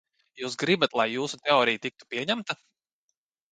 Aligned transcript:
Jūs 0.43 0.55
gribat, 0.63 0.95
lai 1.01 1.05
jūsu 1.11 1.39
teorija 1.43 1.83
tiktu 1.85 2.11
pieņemta? 2.17 2.59